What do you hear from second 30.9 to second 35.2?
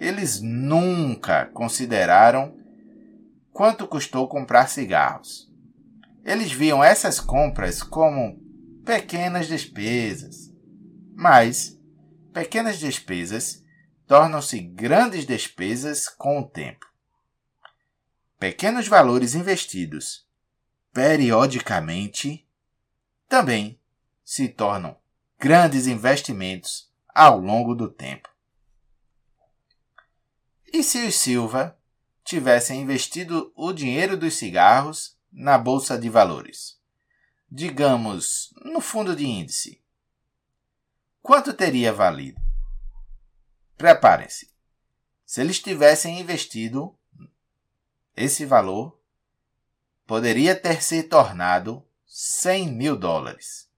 os Silva tivessem investido o dinheiro dos cigarros